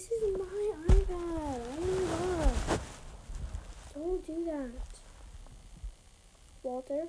[0.00, 1.60] This is my iPad.
[1.68, 2.80] Oh my god.
[3.92, 4.70] Don't do that.
[6.62, 7.02] Walter,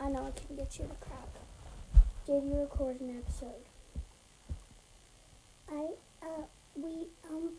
[0.00, 1.28] I know I can get you the crap.
[2.24, 3.66] Did you record an episode?
[5.70, 5.88] I,
[6.22, 7.50] uh, we, um,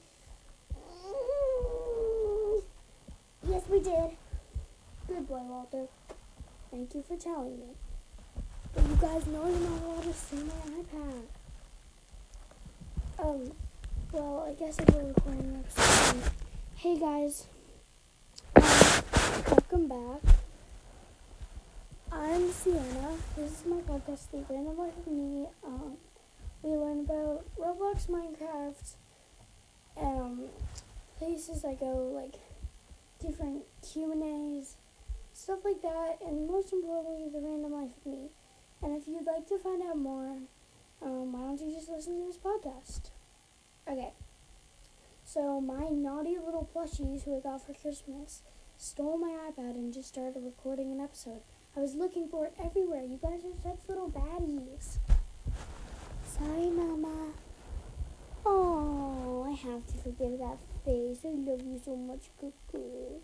[3.48, 4.18] yes, we did.
[5.08, 5.86] Good boy, Walter.
[6.72, 7.76] Thank you for telling me.
[8.74, 11.26] But you guys know you're not allowed to see my iPad.
[13.20, 13.52] Um,
[14.12, 16.22] well, I guess we're recording an episode.
[16.22, 16.32] then-
[16.76, 17.48] Hey guys,
[18.56, 18.64] um,
[19.48, 20.22] welcome back.
[22.12, 23.18] I'm Sienna.
[23.36, 25.48] This is my podcast, The Random Life of Me.
[25.64, 25.98] Um,
[26.64, 28.96] we learn about Roblox, Minecraft,
[29.98, 30.50] um,
[31.18, 32.36] places I go, like
[33.20, 34.76] different Q&As,
[35.34, 38.30] stuff like that, and most importantly, The Random Life of Me.
[38.82, 40.38] And if you'd like to find out more,
[41.02, 43.10] um, why don't you just listen to this podcast?
[43.90, 44.14] Okay.
[45.26, 48.44] So my naughty little plushies who I got for Christmas
[48.78, 51.42] stole my iPad and just started recording an episode.
[51.76, 53.04] I was looking for it everywhere.
[53.04, 54.98] You guys are such little baddies.
[56.26, 57.32] Sorry, Mama.
[58.46, 61.20] Oh, I have to forgive that face.
[61.26, 63.20] I love you so much, Cuckoo.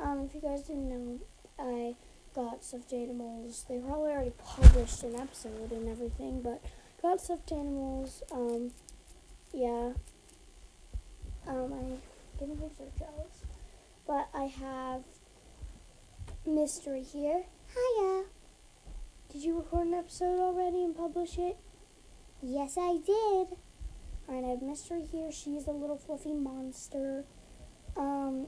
[0.00, 1.20] Um, if you guys didn't know,
[1.58, 1.94] I
[2.34, 3.64] got stuffed animals.
[3.68, 6.60] They probably already published an episode and everything, but
[7.00, 8.22] got stuffed animals.
[8.32, 8.72] Um,
[9.54, 9.92] yeah.
[11.46, 13.44] Um, I getting of jealous,
[14.06, 15.02] but I have
[16.46, 17.44] mystery here.
[17.72, 18.24] Hiya.
[19.32, 21.56] Did you record an episode already and publish it?
[22.42, 23.56] Yes, I did.
[24.28, 25.30] Alright, I have Mystery here.
[25.30, 27.24] She's a little fluffy monster.
[27.96, 28.46] Um,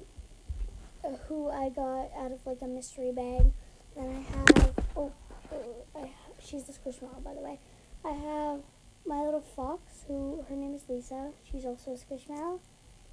[1.05, 3.53] uh, who I got out of like a mystery bag.
[3.95, 5.13] Then I have oh,
[5.53, 6.11] uh, I,
[6.45, 7.59] she's the squishmallow by the way.
[8.05, 8.61] I have
[9.07, 11.31] my little fox, who her name is Lisa.
[11.51, 12.61] She's also a squishmallow.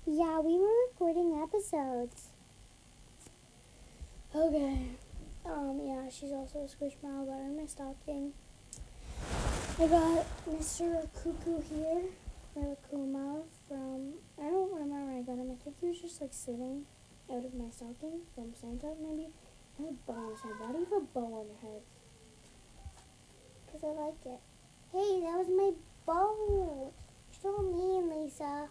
[0.05, 2.29] Yeah, we were recording episodes.
[4.35, 4.87] Okay.
[5.45, 8.33] Um, yeah, she's also a squishmallow, but in my stocking.
[9.79, 11.07] I got Mr.
[11.15, 12.01] Cuckoo here,
[12.57, 15.51] Rilakkuma from, I don't remember when I got him.
[15.51, 16.85] I think he was just like sitting
[17.31, 19.29] out of my stocking from Santa, maybe.
[19.77, 20.51] Had a bow on his head.
[20.59, 21.81] Why do you have a bow on your head?
[23.65, 24.52] Because I like it.
[24.93, 25.71] Hey, that was my
[26.05, 26.93] boat.
[27.41, 28.69] So mean, Lisa.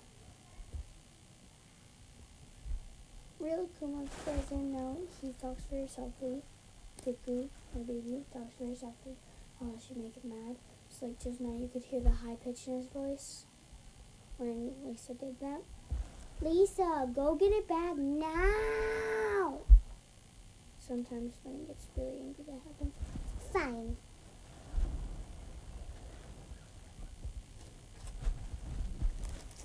[3.41, 6.43] Really, guys didn't know, he talks very softly.
[7.05, 9.17] Cuckoo, my baby, talks very softly,
[9.61, 10.55] unless you make him mad.
[10.89, 13.47] It's like just now you could hear the high pitch in his voice
[14.39, 15.63] when Lisa did that.
[16.41, 19.59] Lisa, go get it back now.
[20.79, 22.95] Sometimes when he gets really angry, that happens.
[23.53, 23.97] Fine.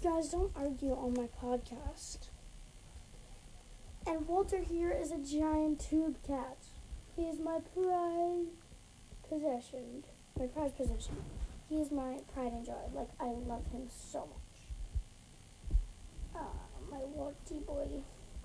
[0.08, 2.30] Guys, don't argue on my podcast.
[4.08, 6.60] And Walter here is a giant tube cat.
[7.18, 8.46] He is my pride
[9.28, 10.06] possession.
[10.40, 11.18] My prized possession.
[11.68, 12.88] He is my pride and joy.
[12.96, 15.78] Like, I love him so much.
[16.34, 16.56] Ah,
[16.90, 17.90] my warty boy.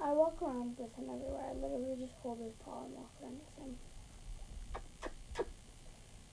[0.03, 1.45] I walk around with him everywhere.
[1.49, 5.47] I literally just hold his paw and walk around with him.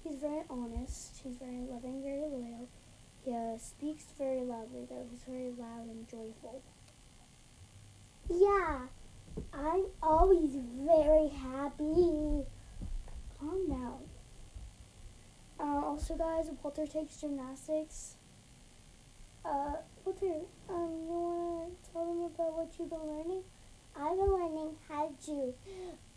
[0.04, 1.22] He's very honest.
[1.24, 2.68] He's very loving, very loyal.
[3.26, 5.06] He uh, speaks very loudly, though.
[5.12, 6.62] He's very loud and joyful.
[8.30, 8.82] Yeah,
[9.54, 10.52] I'm always
[10.86, 12.46] very happy.
[13.40, 14.00] Calm down.
[15.60, 18.16] Uh, also, guys, Walter takes gymnastics.
[19.44, 19.76] Uh,
[20.06, 23.44] Walter, um, you wanna tell them about what you've been learning?
[23.96, 25.54] I've been learning how to do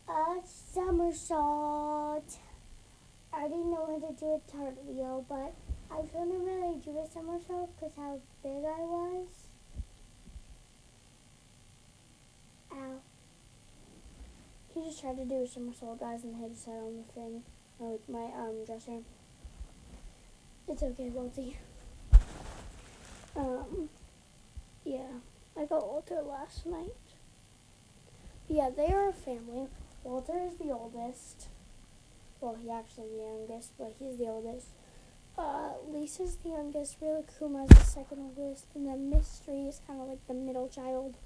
[0.09, 2.39] a somersault.
[3.33, 5.55] I already know how to do a cartwheel, but
[5.93, 9.27] I couldn't really do a somersault because how big I was.
[12.73, 13.01] Ow.
[14.73, 17.43] He just tried to do a somersault, guys, and hit his head on the thing,
[17.79, 19.01] like my um dresser.
[20.67, 21.57] It's okay, Walty.
[23.37, 23.91] Um,
[24.85, 25.21] yeah,
[25.57, 26.95] I got Walter last night.
[28.49, 29.69] Yeah, they are a family.
[30.05, 31.49] Walter is the oldest.
[32.41, 34.69] Well, he actually the youngest, but he's the oldest.
[35.37, 37.01] Uh, Lisa's the youngest.
[37.01, 41.17] Rilakkuma is the second oldest, and then Mystery is kind of like the middle child.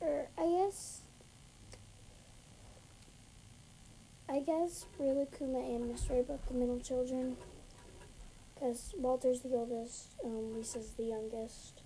[0.00, 1.02] Or I guess
[4.28, 7.36] I guess Rilakkuma and Mystery are both the middle children.
[8.54, 11.82] Because Walter's the oldest, um, Lisa's the youngest.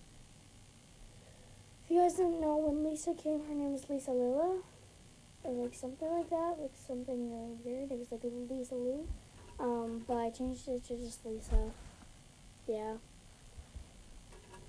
[1.85, 4.61] If you guys didn't know, when Lisa came, her name was Lisa Lilla.
[5.43, 6.56] Or like something like that.
[6.61, 7.91] Like something really weird.
[7.91, 9.09] It was like Lisa Lou.
[9.60, 11.70] Um, but I changed it to just Lisa.
[12.66, 12.94] Yeah.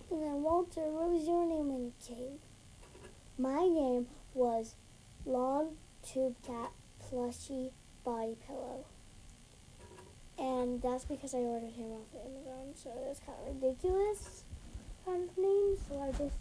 [0.10, 2.40] And then Walter, what was your name when you came?
[3.38, 4.74] My name was
[5.26, 7.72] Long Tube Cat Plushy
[8.04, 8.86] Body Pillow.
[10.40, 14.44] And that's because I ordered him off Amazon, so that's kind of ridiculous
[15.06, 15.78] kind of name.
[15.88, 16.38] So I just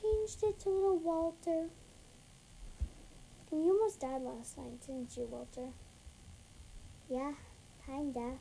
[0.00, 1.68] changed it to little Walter.
[3.50, 5.70] And you almost died last night, didn't you, Walter?
[7.08, 7.32] Yeah,
[7.86, 8.38] kinda.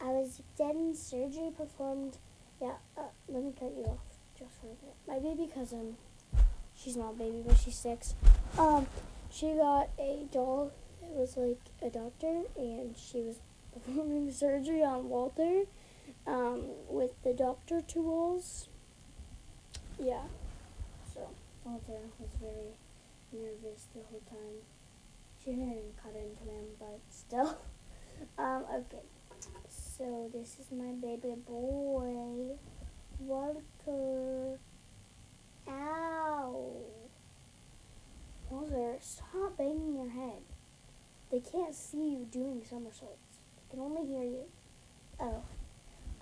[0.00, 2.18] I was getting surgery performed.
[2.60, 3.98] Yeah, uh, let me cut you off
[4.38, 4.96] just for a minute.
[5.08, 5.96] My baby cousin,
[6.76, 8.14] she's not a baby, but she's six.
[8.58, 8.86] Um,
[9.30, 10.72] she got a doll.
[11.02, 13.36] It was like a doctor, and she was
[13.72, 15.64] performing surgery on Walter
[16.26, 18.68] um, with the doctor tools.
[19.98, 20.22] Yeah,
[21.12, 21.20] so
[21.64, 22.74] Walter was very
[23.32, 24.62] nervous the whole time.
[25.42, 27.56] She didn't cut into him, but still.
[28.38, 29.02] um, okay.
[29.96, 32.56] So this is my baby boy,
[33.20, 34.58] Walter.
[35.68, 36.72] Ow.
[38.50, 40.42] Walter, stop banging your head.
[41.30, 43.38] They can't see you doing somersaults.
[43.56, 44.44] They can only hear you.
[45.20, 45.42] Oh.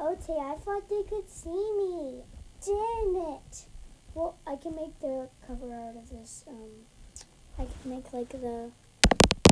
[0.00, 2.23] Okay, I thought they could see me.
[2.65, 3.65] Damn it.
[4.15, 6.44] Well, I can make the cover out of this.
[6.49, 6.87] Um,
[7.58, 8.70] I can make like the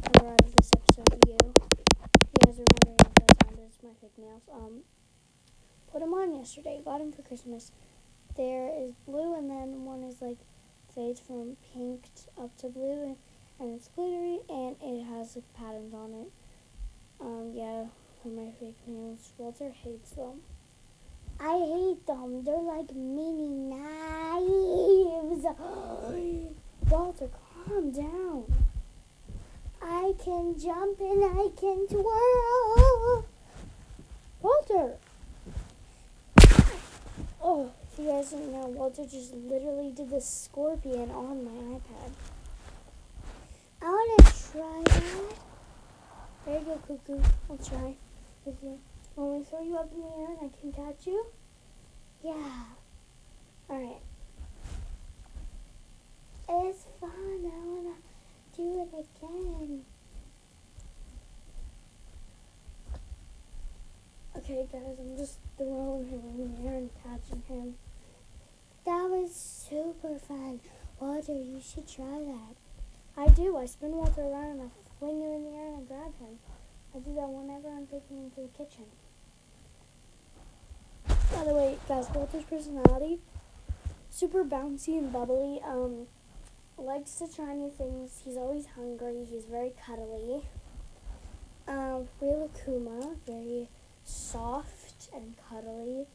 [0.03, 1.53] cover out of this episode video.
[2.51, 4.43] If guys are wondering what that sound is, my fake nails.
[4.53, 4.81] Um,
[5.93, 6.81] put them on yesterday.
[6.85, 7.71] Got them for Christmas.
[8.37, 10.39] There is blue, and then one is like
[10.93, 12.07] fades from pink
[12.37, 13.17] up to blue, and,
[13.61, 16.33] and it's glittery, and it has like patterns on it.
[17.21, 17.85] Um, yeah,
[18.21, 19.33] for my fake nails.
[19.39, 20.41] Walter hates them.
[21.39, 22.43] I hate them.
[22.43, 25.47] They're like mini knives.
[26.91, 27.29] Walter,
[27.69, 28.53] calm down.
[29.83, 33.25] I can jump and I can twirl.
[34.43, 34.97] Walter!
[37.43, 42.13] Oh, if you guys didn't know, Walter just literally did the scorpion on my iPad.
[43.83, 45.35] I want to try that.
[46.45, 47.23] There you go, Cuckoo.
[47.49, 47.95] I'll try
[48.45, 48.79] with you.
[49.17, 51.27] Me to throw you up in the air and I can catch you?
[52.25, 52.65] Yeah,
[53.69, 54.01] Alright.
[56.49, 57.11] it's fun.
[57.45, 58.10] I want to
[58.61, 59.85] do it again.
[64.37, 67.75] Okay, guys, I'm just throwing him in the air and catching him.
[68.85, 70.61] That was super fun.
[70.99, 72.57] Walter, you should try that.
[73.17, 73.57] I do.
[73.57, 76.39] I spin Walter around and I fling him in the air and I grab him.
[76.95, 78.85] I do that whenever I'm taking him to the kitchen.
[81.33, 83.21] By the way, guys, Walter's personality,
[84.11, 85.61] super bouncy and bubbly.
[85.65, 86.07] Um,
[86.81, 88.23] likes to try new things.
[88.25, 89.25] He's always hungry.
[89.31, 90.43] He's very cuddly.
[91.69, 93.69] Um, Akuma, very
[94.05, 96.07] soft and cuddly.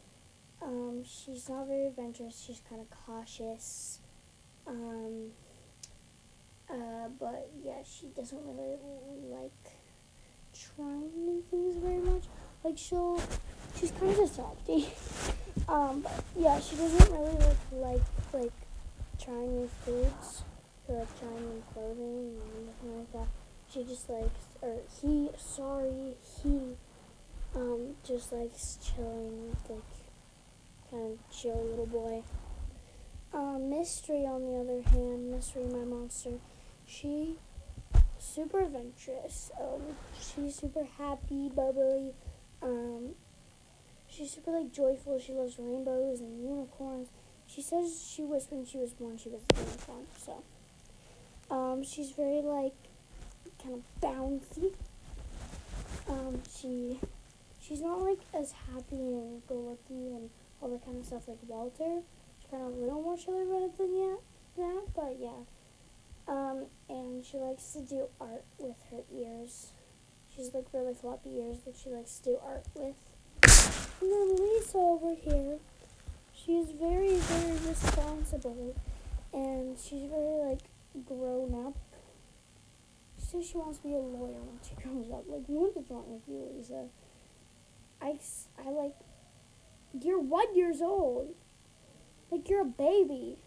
[0.62, 2.44] Um, she's not very adventurous.
[2.45, 4.00] She's kind of cautious.
[4.67, 5.31] Um,
[6.69, 8.77] uh, but yeah, she doesn't really
[9.29, 9.51] like
[10.75, 12.23] trying new things very much.
[12.63, 13.21] Like she'll,
[13.79, 14.85] she's kind of a
[15.71, 18.01] um, but yeah, she doesn't really like like
[18.34, 18.53] like
[19.19, 20.43] trying new foods
[20.94, 23.27] like trying new clothing and everything like that.
[23.72, 26.75] She just likes, or he, sorry, he,
[27.56, 32.24] um, just likes chilling with like kind of chill little boy.
[33.34, 36.39] Um, Mystery, on the other hand, Mystery, my monster,
[36.86, 37.38] she
[38.18, 39.51] super adventurous.
[39.60, 39.82] Um,
[40.20, 42.13] she's super happy, bubbly.
[42.62, 43.15] Um,
[44.08, 45.20] she's super like joyful.
[45.20, 47.10] She loves rainbows and unicorns.
[47.48, 50.08] She says she was when she was born she was a unicorn.
[50.18, 50.44] So,
[51.49, 52.73] um, she's very like
[53.61, 54.73] kind of bouncy.
[56.07, 56.99] Um, she
[57.61, 60.29] she's not like as happy and go lucky and
[60.61, 62.01] all that kind of stuff like Walter.
[62.39, 64.15] She's kind of a little more chilly about than yeah,
[64.57, 65.43] that, but yeah.
[66.27, 69.71] Um, and she likes to do art with her ears.
[70.35, 72.95] She's like really floppy ears that she likes to do art with.
[74.01, 75.57] And then Lisa over here,
[76.33, 78.75] she's very, very responsible,
[79.33, 80.59] and she's very like
[81.05, 81.77] grown up.
[83.19, 85.25] She says she wants to be a lawyer when she grows up.
[85.27, 86.85] Like, what is wrong with you, Lisa?
[88.01, 88.19] I,
[88.65, 88.95] I like,
[89.99, 91.33] you're one years old.
[92.31, 93.37] Like, you're a baby.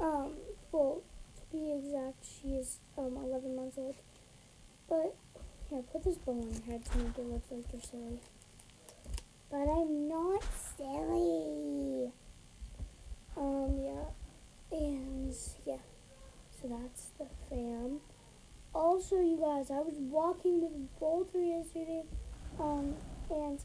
[0.00, 0.34] Um,
[0.72, 1.02] well,
[1.36, 3.96] to be exact, she is um 11 months old.
[4.88, 5.14] But
[5.68, 8.20] here, put this bow on your head to make it look like you're silly.
[9.50, 10.42] But I'm not
[10.76, 12.10] silly.
[13.36, 14.04] Um, yeah,
[14.70, 15.34] and
[15.66, 15.76] yeah,
[16.60, 18.00] so that's the fam.
[18.74, 22.02] Also, you guys, I was walking with Boulder yesterday,
[22.60, 22.94] um,
[23.30, 23.58] and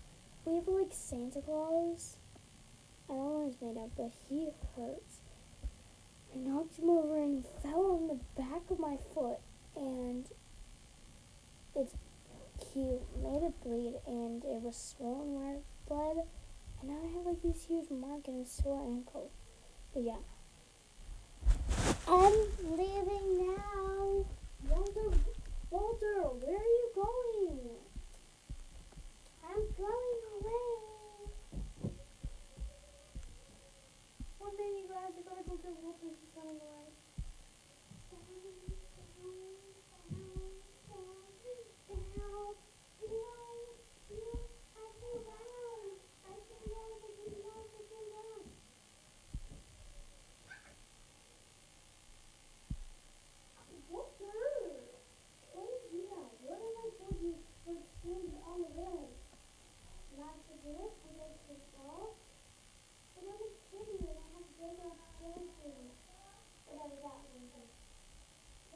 [0.45, 2.17] we have like Santa Claus,
[3.09, 5.17] I don't know what he's made of, but he hurts.
[6.33, 9.39] I knocked him over and he fell on the back of my foot,
[9.75, 10.25] and
[11.75, 11.93] it's
[12.73, 16.25] he made it bleed, and it was swollen it bled,
[16.81, 19.29] and now I have like this huge mark and a sore ankle.
[19.93, 20.17] But yeah.
[22.07, 22.33] I'm
[22.77, 24.25] leaving now.
[24.69, 25.17] Walter,
[25.69, 27.59] Walter, where are you going?
[29.43, 30.69] I'm going away.
[34.39, 36.07] One minute, guys, I gotta go get Walter.
[36.07, 36.93] He's running away.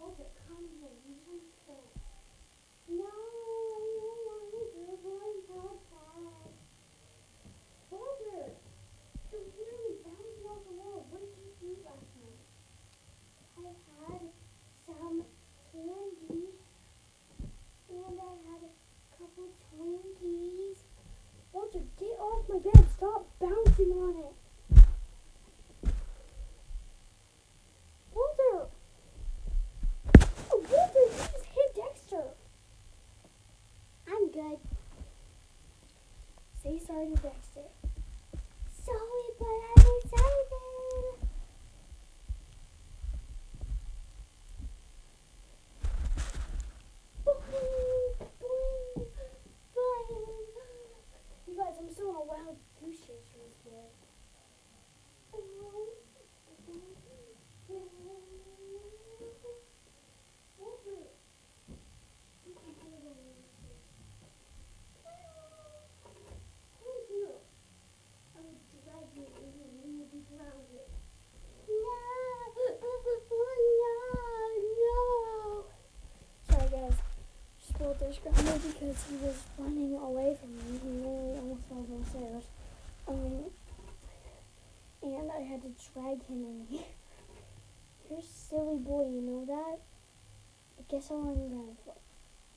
[0.07, 0.93] Walter, come here.
[1.03, 1.83] You can stay.
[2.87, 6.53] No, I don't want to go going outside.
[7.89, 8.55] Walter,
[9.33, 11.01] you're literally bouncing off the wall.
[11.09, 12.39] What did you do last night?
[13.57, 13.73] I
[14.05, 14.21] had
[14.85, 15.25] some
[15.73, 16.55] candy
[17.89, 18.71] and I had a
[19.17, 20.79] couple Twinkies.
[21.51, 22.15] Walter, get
[22.49, 22.85] my bed.
[22.95, 24.33] Stop bouncing on it.
[28.13, 28.67] Walter!
[30.51, 32.25] Oh, Walter, you just hit Dexter.
[34.07, 34.59] I'm good.
[36.63, 37.67] Say sorry to Dexter.
[38.85, 40.47] Sorry, but I'm excited.
[47.25, 49.05] Boing, boing,
[49.75, 50.17] boing.
[51.47, 53.87] You guys, I'm still on a wild goose chase from this boy.
[60.57, 61.03] Walter!
[62.45, 63.87] You can do it on your chase.
[66.79, 67.39] Come here.
[68.35, 70.87] I will drag you in and you will be grounded.
[76.49, 76.97] Sorry guys,
[78.23, 80.79] grounded because he was running away from me.
[80.83, 82.43] He nearly almost fell down stairs.
[83.07, 83.51] Um,
[85.03, 86.79] and I had to drag him in.
[88.09, 89.79] You're a silly boy, you know that?
[90.75, 91.95] But guess how long you're grounded for?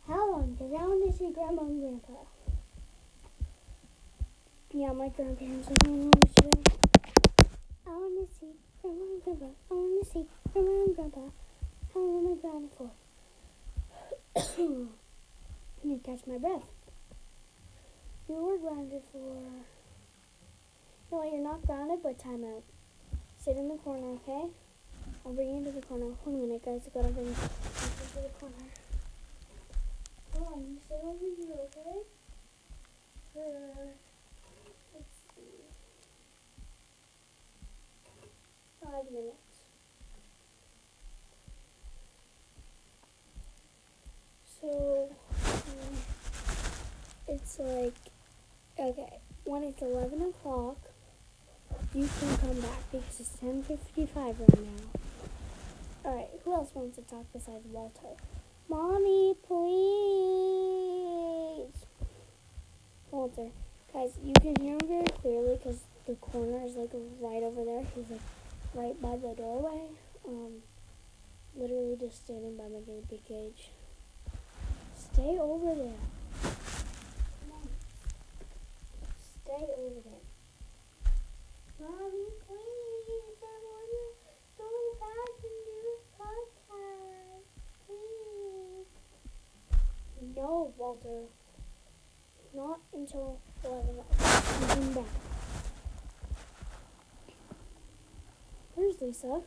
[0.07, 0.53] How long?
[0.53, 2.25] Because I want to see Grandma and Grandpa.
[4.73, 6.63] Yeah, my grandparents are going home today.
[7.87, 9.47] I want to see Grandma and Grandpa.
[9.71, 11.21] I want to see Grandma and Grandpa.
[11.93, 12.91] How long am I grounded for?
[15.83, 16.69] Me catch my breath.
[18.29, 19.43] You were grounded for.
[21.11, 22.63] No, you're not grounded, but time out.
[23.39, 24.51] Sit in the corner, okay?
[25.25, 26.15] I'll bring you to the corner.
[26.25, 26.83] Hold on a minute, guys.
[26.87, 28.55] I gotta bring you to the corner.
[30.35, 31.99] Hold on, you stay over here, okay?
[33.33, 33.53] For.
[34.95, 35.65] Let's see.
[38.83, 39.51] Five minutes.
[44.61, 45.09] So,
[45.47, 45.97] um,
[47.63, 47.95] like,
[48.79, 50.77] okay, when it's 11 o'clock,
[51.95, 54.91] you can come back because it's 10.55 right now.
[56.05, 58.17] Alright, who else wants to talk besides Walter?
[58.69, 59.71] Mommy, please!
[63.11, 63.51] Walter,
[63.93, 66.91] guys, you can hear him very clearly because the corner is like
[67.21, 67.85] right over there.
[67.95, 68.21] He's like
[68.75, 69.89] right by the doorway.
[70.27, 70.63] Um,
[71.57, 73.71] literally just standing by my baby cage.
[74.97, 76.01] Stay over there.
[76.43, 77.69] Come on.
[79.45, 80.25] Stay over there.
[81.81, 83.39] Mommy, please.
[83.43, 84.03] I want to
[84.59, 84.71] go
[85.01, 87.49] back and do a podcast.
[87.87, 88.91] Please.
[90.37, 91.21] No, Walter.
[92.55, 94.45] Not until 11 o'clock.
[94.69, 95.05] Come back.
[98.75, 99.41] Where's Lisa?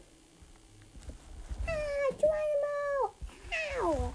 [1.68, 3.14] Ah, Geronimo!
[3.82, 4.14] Ow!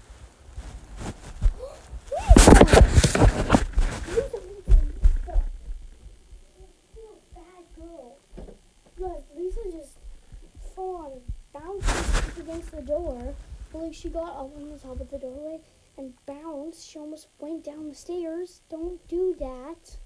[13.89, 15.59] like she got up on the top of the doorway
[15.97, 16.87] and bounced.
[16.87, 18.61] She almost went down the stairs.
[18.69, 19.97] Don't do that.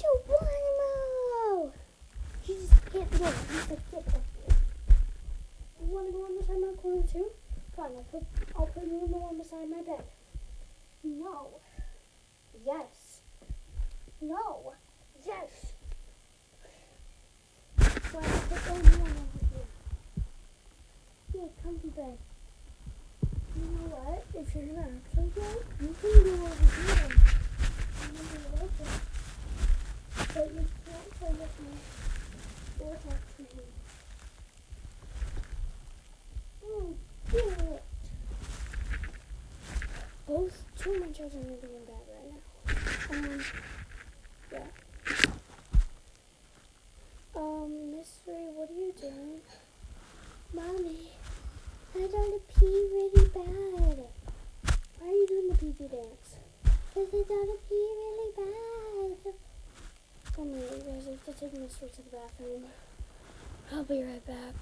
[0.00, 1.74] Geronimo!
[2.46, 3.32] She just hit the door.
[3.52, 4.56] She's like, get up here.
[5.82, 7.30] You want to go on the side of my corner too?
[7.76, 8.22] Fine, I'll put,
[8.56, 10.04] I'll put you in the one beside my bed.
[11.04, 11.48] No.
[12.64, 13.20] Yes.
[14.22, 14.72] No.
[15.26, 15.74] Yes.
[17.80, 19.20] So I put the one over
[19.52, 19.66] here.
[21.34, 22.16] Yeah, comfy bed.
[24.56, 24.62] You
[25.14, 25.40] can do.
[25.80, 25.94] You.
[30.32, 31.06] But you can't.
[36.64, 36.94] Oh,
[37.32, 37.82] dang it.
[40.26, 42.40] Both two of my children are being bad right now.
[43.10, 43.44] Um,
[44.52, 44.70] yeah.
[47.36, 49.40] Um, Mystery, what are you doing?
[50.54, 51.12] Mommy,
[51.94, 53.98] I gotta pee really bad.
[54.98, 56.36] Why are you doing the PG dance?
[56.64, 59.34] Because I gotta pee really bad.
[60.36, 62.64] One minute, you guys I take to the bathroom.
[63.72, 64.54] I'll be right back.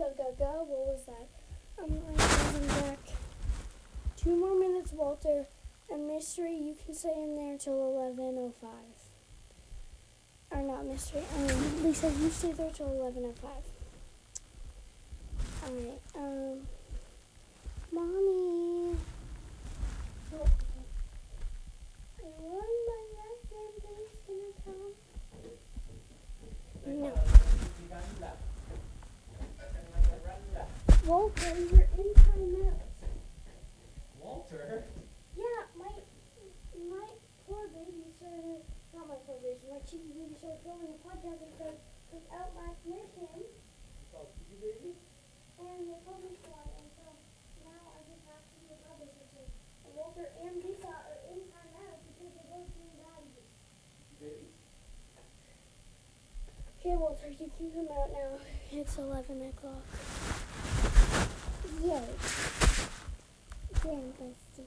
[0.00, 0.64] Go, go, go.
[0.66, 1.28] What was that?
[1.78, 2.98] I'm going back.
[4.16, 5.44] Two more minutes, Walter.
[5.90, 8.52] And Mystery, you can stay in there till 11.05.
[10.50, 11.22] Or not Mystery.
[11.38, 13.32] Um, Lisa, you stay there till 11.05.
[15.64, 16.58] Alright, um...
[17.90, 18.96] Mommy.
[20.34, 20.46] Oh,
[22.18, 24.16] I want my last name please.
[24.26, 24.92] Can I come?
[27.00, 27.12] no.
[31.06, 32.80] Walter, you're in time out.
[34.20, 34.84] Walter?
[35.36, 35.90] Yeah, my
[36.88, 37.06] my
[37.46, 38.62] poor baby started
[38.94, 41.74] not my poor baby, my cheeky baby started filming a podcast and said
[42.14, 43.42] was out last mission
[44.16, 44.94] Oh, you baby?
[45.60, 47.04] and they told me to and so
[47.68, 49.44] now I just have to do a public mission.
[49.84, 53.44] And Walter and Lisa are in time out because they're both being daddies.
[54.18, 54.48] Baby?
[56.82, 58.38] Okay, Walter, you can come out now.
[58.72, 59.84] It's eleven o'clock.
[61.82, 62.00] Yay.
[63.82, 64.64] Then let's see.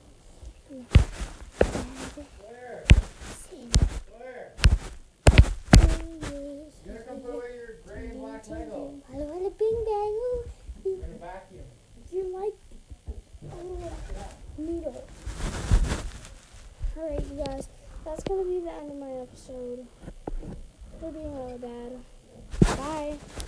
[8.19, 8.93] Black Lego?
[9.11, 10.19] I want a bing bang.
[10.85, 11.17] I'm gonna.
[12.11, 12.53] You like
[13.51, 13.91] oh,
[14.59, 14.97] noodles.
[16.95, 17.69] Alright, you guys.
[18.05, 19.87] That's gonna be the end of my episode
[21.03, 22.03] for being.
[22.61, 23.43] Bye.